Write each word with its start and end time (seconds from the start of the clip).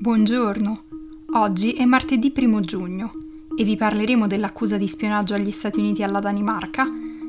Buongiorno, 0.00 0.82
oggi 1.32 1.72
è 1.72 1.84
martedì 1.84 2.32
1 2.32 2.60
giugno 2.60 3.10
e 3.56 3.64
vi 3.64 3.74
parleremo 3.74 4.28
dell'accusa 4.28 4.76
di 4.76 4.86
spionaggio 4.86 5.34
agli 5.34 5.50
Stati 5.50 5.80
Uniti 5.80 6.02
e 6.02 6.04
alla 6.04 6.20
Danimarca, 6.20 6.86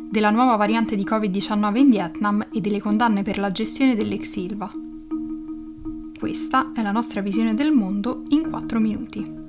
della 0.08 0.30
nuova 0.30 0.56
variante 0.56 0.96
di 0.96 1.04
Covid-19 1.04 1.78
in 1.78 1.90
Vietnam 1.90 2.46
e 2.54 2.62
delle 2.62 2.80
condanne 2.80 3.24
per 3.24 3.40
la 3.40 3.50
gestione 3.50 3.96
dell'ex 3.96 4.30
Silva. 4.30 4.70
Questa 6.20 6.72
è 6.72 6.84
la 6.84 6.92
nostra 6.92 7.22
visione 7.22 7.56
del 7.56 7.72
mondo 7.72 8.22
in 8.28 8.48
4 8.48 8.80
minuti. 8.80 9.49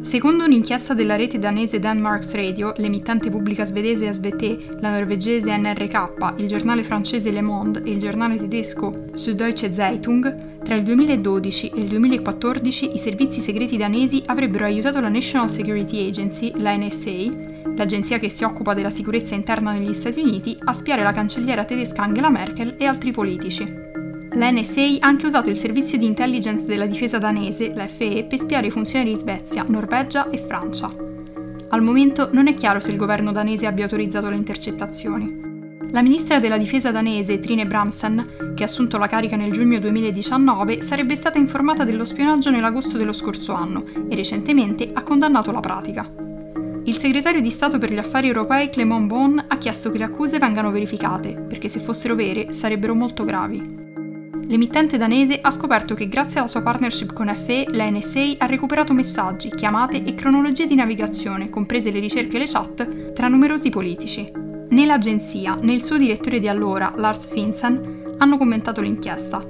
Secondo 0.00 0.44
un'inchiesta 0.44 0.94
della 0.94 1.14
rete 1.14 1.38
danese 1.38 1.78
Danmarks 1.78 2.32
Radio, 2.32 2.72
l'emittente 2.78 3.30
pubblica 3.30 3.64
svedese 3.64 4.10
SVT, 4.12 4.80
la 4.80 4.90
norvegese 4.90 5.54
NRK, 5.56 6.38
il 6.38 6.48
giornale 6.48 6.82
francese 6.82 7.30
Le 7.30 7.42
Monde 7.42 7.82
e 7.84 7.90
il 7.90 7.98
giornale 7.98 8.36
tedesco 8.36 8.92
Süddeutsche 9.12 9.72
Zeitung, 9.72 10.62
tra 10.64 10.74
il 10.74 10.82
2012 10.82 11.72
e 11.74 11.80
il 11.80 11.88
2014 11.88 12.94
i 12.94 12.98
servizi 12.98 13.40
segreti 13.40 13.76
danesi 13.76 14.22
avrebbero 14.26 14.64
aiutato 14.64 15.00
la 15.00 15.08
National 15.08 15.50
Security 15.50 16.08
Agency, 16.08 16.52
la 16.56 16.74
NSA, 16.76 17.72
l'agenzia 17.76 18.18
che 18.18 18.30
si 18.30 18.42
occupa 18.42 18.72
della 18.74 18.90
sicurezza 18.90 19.34
interna 19.34 19.72
negli 19.72 19.92
Stati 19.92 20.20
Uniti, 20.20 20.56
a 20.64 20.72
spiare 20.72 21.02
la 21.02 21.12
cancelliera 21.12 21.64
tedesca 21.64 22.02
Angela 22.02 22.30
Merkel 22.30 22.74
e 22.78 22.86
altri 22.86 23.10
politici. 23.10 23.89
La 24.34 24.48
NSA 24.48 24.98
ha 25.00 25.08
anche 25.08 25.26
usato 25.26 25.50
il 25.50 25.56
servizio 25.56 25.98
di 25.98 26.06
intelligence 26.06 26.64
della 26.64 26.86
difesa 26.86 27.18
danese, 27.18 27.72
la 27.74 27.88
FE, 27.88 28.26
per 28.28 28.38
spiare 28.38 28.68
i 28.68 28.70
funzionari 28.70 29.12
di 29.12 29.18
Svezia, 29.18 29.64
Norvegia 29.66 30.30
e 30.30 30.38
Francia. 30.38 30.88
Al 31.70 31.82
momento 31.82 32.28
non 32.30 32.46
è 32.46 32.54
chiaro 32.54 32.78
se 32.78 32.92
il 32.92 32.96
governo 32.96 33.32
danese 33.32 33.66
abbia 33.66 33.84
autorizzato 33.84 34.30
le 34.30 34.36
intercettazioni. 34.36 35.78
La 35.90 36.02
ministra 36.02 36.38
della 36.38 36.58
difesa 36.58 36.92
danese, 36.92 37.40
Trine 37.40 37.66
Bramsen, 37.66 38.54
che 38.54 38.62
ha 38.62 38.66
assunto 38.66 38.98
la 38.98 39.08
carica 39.08 39.34
nel 39.34 39.50
giugno 39.50 39.80
2019, 39.80 40.80
sarebbe 40.80 41.16
stata 41.16 41.38
informata 41.38 41.82
dello 41.82 42.04
spionaggio 42.04 42.50
nell'agosto 42.50 42.96
dello 42.96 43.12
scorso 43.12 43.52
anno 43.54 43.84
e 44.08 44.14
recentemente 44.14 44.90
ha 44.92 45.02
condannato 45.02 45.50
la 45.50 45.60
pratica. 45.60 46.04
Il 46.84 46.96
segretario 46.96 47.40
di 47.40 47.50
Stato 47.50 47.78
per 47.78 47.92
gli 47.92 47.98
affari 47.98 48.28
europei 48.28 48.70
Clément 48.70 49.06
Bon 49.08 49.44
ha 49.48 49.58
chiesto 49.58 49.90
che 49.90 49.98
le 49.98 50.04
accuse 50.04 50.38
vengano 50.38 50.70
verificate, 50.70 51.34
perché 51.34 51.68
se 51.68 51.80
fossero 51.80 52.14
vere 52.14 52.52
sarebbero 52.52 52.94
molto 52.94 53.24
gravi 53.24 53.88
l'emittente 54.50 54.98
danese 54.98 55.38
ha 55.40 55.50
scoperto 55.50 55.94
che 55.94 56.08
grazie 56.08 56.40
alla 56.40 56.48
sua 56.48 56.60
partnership 56.60 57.12
con 57.12 57.32
FE, 57.34 57.66
la 57.70 57.88
NSA 57.88 58.34
ha 58.38 58.46
recuperato 58.46 58.92
messaggi, 58.92 59.48
chiamate 59.48 60.02
e 60.02 60.14
cronologie 60.14 60.66
di 60.66 60.74
navigazione, 60.74 61.48
comprese 61.48 61.92
le 61.92 62.00
ricerche 62.00 62.36
e 62.36 62.40
le 62.40 62.46
chat, 62.46 63.12
tra 63.12 63.28
numerosi 63.28 63.70
politici. 63.70 64.28
Né 64.70 64.86
l'agenzia 64.86 65.56
né 65.62 65.72
il 65.72 65.84
suo 65.84 65.98
direttore 65.98 66.40
di 66.40 66.48
allora, 66.48 66.92
Lars 66.96 67.28
Finsen, 67.28 68.16
hanno 68.18 68.36
commentato 68.36 68.80
l'inchiesta. 68.80 69.40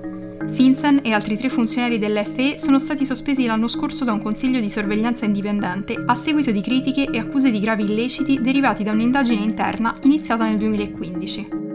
Finsen 0.51 1.01
e 1.03 1.13
altri 1.13 1.37
tre 1.37 1.49
funzionari 1.49 1.99
dell'FE 1.99 2.59
sono 2.59 2.79
stati 2.79 3.07
sospesi 3.07 3.47
l'anno 3.47 3.69
scorso 3.69 4.05
da 4.05 4.13
un 4.13 4.21
consiglio 4.21 4.61
di 4.61 4.69
sorveglianza 4.69 5.25
indipendente 5.25 5.95
a 6.05 6.15
seguito 6.15 6.51
di 6.51 6.61
critiche 6.61 7.09
e 7.11 7.19
accuse 7.19 7.51
di 7.51 7.61
gravi 7.61 7.85
illeciti 7.85 8.39
derivati 8.41 8.83
da 8.83 8.93
un'indagine 8.93 9.43
interna 9.43 9.95
iniziata 10.03 10.45
nel 10.45 10.59
2015. 10.59 11.70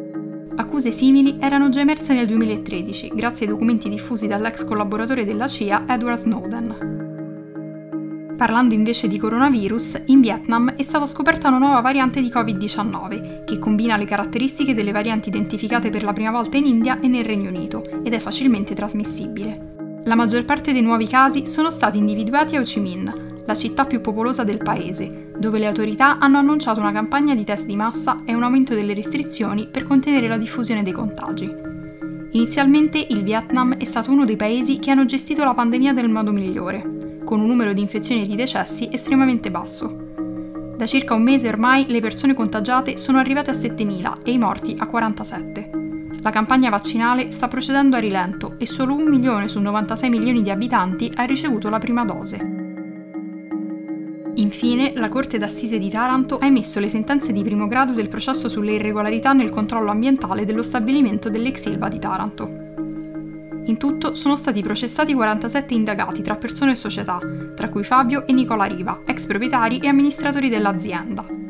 Accuse 0.57 0.91
simili 0.91 1.37
erano 1.39 1.67
già 1.69 1.81
emerse 1.81 2.13
nel 2.13 2.27
2013 2.27 3.11
grazie 3.13 3.45
ai 3.45 3.51
documenti 3.51 3.89
diffusi 3.89 4.25
dall'ex 4.25 4.63
collaboratore 4.63 5.25
della 5.25 5.47
CIA 5.47 5.83
Edward 5.87 6.17
Snowden. 6.17 7.03
Parlando 8.37 8.73
invece 8.73 9.07
di 9.07 9.17
coronavirus, 9.17 10.03
in 10.05 10.21
Vietnam 10.21 10.75
è 10.75 10.83
stata 10.83 11.05
scoperta 11.05 11.49
una 11.49 11.57
nuova 11.57 11.81
variante 11.81 12.21
di 12.21 12.29
Covid-19 12.29 13.43
che 13.45 13.59
combina 13.59 13.97
le 13.97 14.05
caratteristiche 14.05 14.73
delle 14.73 14.91
varianti 14.91 15.29
identificate 15.29 15.89
per 15.89 16.03
la 16.03 16.13
prima 16.13 16.31
volta 16.31 16.57
in 16.57 16.65
India 16.65 16.99
e 16.99 17.07
nel 17.07 17.25
Regno 17.25 17.49
Unito 17.49 17.83
ed 18.03 18.13
è 18.13 18.19
facilmente 18.19 18.73
trasmissibile. 18.73 19.73
La 20.05 20.15
maggior 20.15 20.45
parte 20.45 20.71
dei 20.71 20.81
nuovi 20.81 21.07
casi 21.07 21.47
sono 21.47 21.69
stati 21.69 21.97
individuati 21.97 22.55
a 22.55 22.59
Ho 22.59 22.63
Chi 22.63 22.79
Minh, 22.79 23.24
la 23.45 23.53
città 23.53 23.85
più 23.85 24.01
popolosa 24.01 24.43
del 24.43 24.57
paese, 24.57 25.31
dove 25.37 25.59
le 25.59 25.67
autorità 25.67 26.17
hanno 26.17 26.37
annunciato 26.37 26.79
una 26.79 26.91
campagna 26.91 27.35
di 27.35 27.43
test 27.43 27.65
di 27.65 27.75
massa 27.75 28.21
e 28.25 28.33
un 28.33 28.43
aumento 28.43 28.73
delle 28.73 28.93
restrizioni 28.93 29.67
per 29.67 29.83
contenere 29.83 30.27
la 30.27 30.37
diffusione 30.37 30.83
dei 30.83 30.93
contagi. 30.93 31.49
Inizialmente 32.31 33.05
il 33.09 33.23
Vietnam 33.23 33.77
è 33.77 33.85
stato 33.85 34.11
uno 34.11 34.25
dei 34.25 34.35
paesi 34.35 34.79
che 34.79 34.91
hanno 34.91 35.05
gestito 35.05 35.45
la 35.45 35.53
pandemia 35.53 35.91
nel 35.91 36.09
modo 36.09 36.31
migliore, 36.31 37.21
con 37.23 37.39
un 37.39 37.47
numero 37.47 37.71
di 37.71 37.81
infezioni 37.81 38.23
e 38.23 38.27
di 38.27 38.35
decessi 38.35 38.89
estremamente 38.91 39.49
basso. 39.51 40.13
Da 40.75 40.85
circa 40.85 41.13
un 41.13 41.23
mese 41.23 41.47
ormai 41.47 41.85
le 41.87 42.01
persone 42.01 42.33
contagiate 42.33 42.97
sono 42.97 43.19
arrivate 43.19 43.51
a 43.51 43.53
7.000 43.53 44.23
e 44.23 44.31
i 44.31 44.37
morti 44.37 44.75
a 44.77 44.85
47. 44.85 45.83
La 46.21 46.31
campagna 46.31 46.69
vaccinale 46.69 47.31
sta 47.31 47.47
procedendo 47.47 47.95
a 47.95 47.99
rilento 47.99 48.55
e 48.57 48.65
solo 48.65 48.95
un 48.95 49.03
milione 49.03 49.47
su 49.47 49.61
96 49.61 50.09
milioni 50.09 50.41
di 50.41 50.49
abitanti 50.49 51.11
ha 51.15 51.23
ricevuto 51.23 51.69
la 51.69 51.79
prima 51.79 52.03
dose. 52.03 52.64
Infine, 54.45 54.93
la 54.93 55.09
Corte 55.09 55.39
d'Assise 55.39 55.79
di 55.79 55.89
Taranto 55.89 56.37
ha 56.37 56.45
emesso 56.45 56.79
le 56.79 56.87
sentenze 56.87 57.31
di 57.31 57.41
primo 57.41 57.65
grado 57.65 57.93
del 57.93 58.07
processo 58.07 58.47
sulle 58.47 58.73
irregolarità 58.73 59.33
nel 59.33 59.49
controllo 59.49 59.89
ambientale 59.89 60.45
dello 60.45 60.61
stabilimento 60.61 61.31
dell'ex 61.31 61.65
Ilva 61.65 61.87
di 61.87 61.97
Taranto. 61.97 62.47
In 63.65 63.77
tutto 63.77 64.13
sono 64.13 64.35
stati 64.35 64.61
processati 64.61 65.15
47 65.15 65.73
indagati 65.73 66.21
tra 66.21 66.35
persone 66.35 66.73
e 66.73 66.75
società, 66.75 67.19
tra 67.55 67.69
cui 67.69 67.83
Fabio 67.83 68.27
e 68.27 68.33
Nicola 68.33 68.65
Riva, 68.65 69.01
ex 69.03 69.25
proprietari 69.25 69.79
e 69.79 69.87
amministratori 69.87 70.47
dell'azienda. 70.47 71.44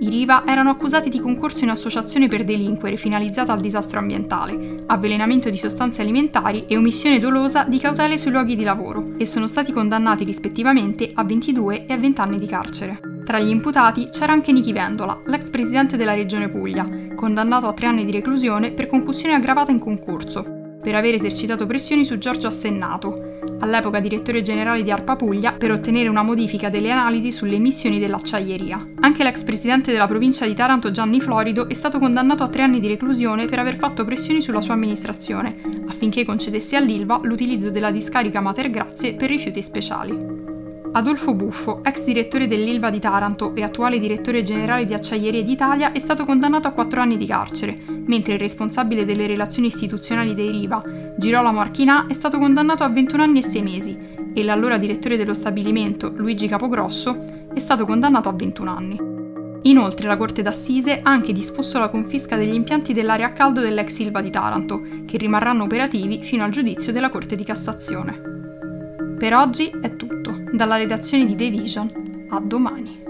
I 0.00 0.08
Riva 0.10 0.44
erano 0.46 0.70
accusati 0.70 1.08
di 1.08 1.18
concorso 1.18 1.64
in 1.64 1.70
associazione 1.70 2.28
per 2.28 2.44
delinquere 2.44 2.96
finalizzata 2.96 3.52
al 3.52 3.60
disastro 3.60 3.98
ambientale, 3.98 4.76
avvelenamento 4.86 5.50
di 5.50 5.56
sostanze 5.56 6.02
alimentari 6.02 6.66
e 6.68 6.76
omissione 6.76 7.18
dolosa 7.18 7.64
di 7.64 7.78
cautele 7.78 8.16
sui 8.16 8.30
luoghi 8.30 8.54
di 8.54 8.62
lavoro 8.62 9.02
e 9.18 9.26
sono 9.26 9.48
stati 9.48 9.72
condannati 9.72 10.22
rispettivamente 10.22 11.10
a 11.12 11.24
22 11.24 11.86
e 11.86 11.92
a 11.92 11.98
20 11.98 12.20
anni 12.20 12.38
di 12.38 12.46
carcere. 12.46 13.00
Tra 13.24 13.40
gli 13.40 13.50
imputati 13.50 14.08
c'era 14.10 14.32
anche 14.32 14.52
Nichi 14.52 14.72
Vendola, 14.72 15.20
l'ex 15.26 15.50
presidente 15.50 15.96
della 15.96 16.14
regione 16.14 16.48
Puglia, 16.48 16.88
condannato 17.16 17.66
a 17.66 17.72
tre 17.72 17.88
anni 17.88 18.04
di 18.04 18.12
reclusione 18.12 18.70
per 18.70 18.86
concussione 18.86 19.34
aggravata 19.34 19.72
in 19.72 19.80
concorso, 19.80 20.57
per 20.80 20.94
aver 20.94 21.14
esercitato 21.14 21.66
pressioni 21.66 22.04
su 22.04 22.18
Giorgio 22.18 22.46
Assennato, 22.46 23.36
all'epoca 23.60 24.00
direttore 24.00 24.42
generale 24.42 24.82
di 24.82 24.90
Arpa 24.90 25.16
Puglia, 25.16 25.52
per 25.52 25.72
ottenere 25.72 26.08
una 26.08 26.22
modifica 26.22 26.68
delle 26.68 26.90
analisi 26.90 27.32
sulle 27.32 27.56
emissioni 27.56 27.98
dell'acciaieria. 27.98 28.88
Anche 29.00 29.22
l'ex 29.22 29.44
presidente 29.44 29.92
della 29.92 30.06
provincia 30.06 30.46
di 30.46 30.54
Taranto 30.54 30.90
Gianni 30.90 31.20
Florido 31.20 31.68
è 31.68 31.74
stato 31.74 31.98
condannato 31.98 32.42
a 32.42 32.48
tre 32.48 32.62
anni 32.62 32.80
di 32.80 32.88
reclusione 32.88 33.46
per 33.46 33.58
aver 33.58 33.76
fatto 33.76 34.04
pressioni 34.04 34.40
sulla 34.40 34.60
sua 34.60 34.74
amministrazione, 34.74 35.60
affinché 35.88 36.24
concedesse 36.24 36.76
all'Ilva 36.76 37.20
l'utilizzo 37.22 37.70
della 37.70 37.90
discarica 37.90 38.40
Mater 38.40 38.70
Grazie 38.70 39.14
per 39.14 39.28
rifiuti 39.28 39.62
speciali. 39.62 40.37
Adolfo 40.92 41.34
Buffo, 41.34 41.80
ex 41.84 42.04
direttore 42.04 42.48
dell'Ilva 42.48 42.90
di 42.90 42.98
Taranto 42.98 43.54
e 43.54 43.62
attuale 43.62 43.98
direttore 43.98 44.42
generale 44.42 44.84
di 44.84 44.94
Acciaierie 44.94 45.44
d'Italia, 45.44 45.92
è 45.92 45.98
stato 45.98 46.24
condannato 46.24 46.66
a 46.66 46.72
4 46.72 47.00
anni 47.00 47.16
di 47.16 47.26
carcere, 47.26 47.76
mentre 48.06 48.34
il 48.34 48.40
responsabile 48.40 49.04
delle 49.04 49.26
relazioni 49.26 49.68
istituzionali 49.68 50.34
dei 50.34 50.50
Riva, 50.50 50.82
Girolamo 51.16 51.60
Archinà, 51.60 52.06
è 52.06 52.14
stato 52.14 52.38
condannato 52.38 52.84
a 52.84 52.88
21 52.88 53.22
anni 53.22 53.38
e 53.38 53.42
6 53.42 53.62
mesi 53.62 53.96
e 54.32 54.42
l'allora 54.42 54.78
direttore 54.78 55.16
dello 55.16 55.34
stabilimento, 55.34 56.12
Luigi 56.16 56.48
Capogrosso, 56.48 57.14
è 57.52 57.58
stato 57.58 57.84
condannato 57.84 58.28
a 58.28 58.32
21 58.32 58.70
anni. 58.70 59.16
Inoltre 59.62 60.06
la 60.06 60.16
Corte 60.16 60.42
d'Assise 60.42 61.00
ha 61.02 61.10
anche 61.10 61.32
disposto 61.32 61.78
la 61.78 61.88
confisca 61.88 62.36
degli 62.36 62.54
impianti 62.54 62.92
dell'area 62.92 63.26
a 63.26 63.32
caldo 63.32 63.60
dell'ex 63.60 63.98
Ilva 63.98 64.20
di 64.20 64.30
Taranto, 64.30 64.80
che 65.04 65.18
rimarranno 65.18 65.64
operativi 65.64 66.22
fino 66.22 66.44
al 66.44 66.50
giudizio 66.50 66.92
della 66.92 67.10
Corte 67.10 67.36
di 67.36 67.44
Cassazione. 67.44 68.36
Per 69.18 69.34
oggi 69.34 69.68
è 69.82 69.96
tutto, 69.96 70.07
dalla 70.52 70.76
redazione 70.76 71.24
di 71.24 71.34
The 71.34 71.50
Vision. 71.50 72.26
A 72.30 72.40
domani. 72.40 73.07